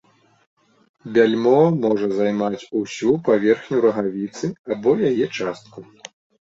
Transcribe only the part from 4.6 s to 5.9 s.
або яе частку.